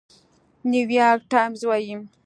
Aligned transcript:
نيويارک 0.71 1.21
ټايمز 1.31 1.61
وايي، 1.69 1.95